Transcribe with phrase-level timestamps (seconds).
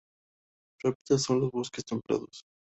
[0.79, 2.41] Su hábitat son los bosques templados.